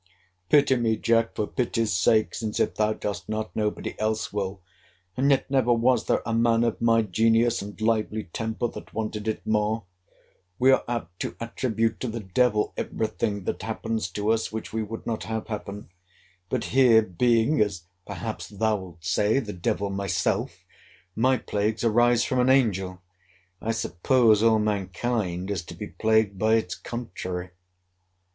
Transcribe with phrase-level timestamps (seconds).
[0.49, 4.59] Pity me, Jack, for pity's sake; since, if thou dost not, nobody else will:
[5.15, 9.27] and yet never was there a man of my genius and lively temper that wanted
[9.27, 9.83] it more.
[10.57, 14.81] We are apt to attribute to the devil every thing happens to us, which we
[14.81, 15.89] would not have happen:
[16.49, 20.65] but here, being, (as perhaps thou'lt say,) the devil myself,
[21.15, 23.03] my plagues arise from an angel.
[23.61, 27.51] I suppose all mankind is to be plagued by its contrary.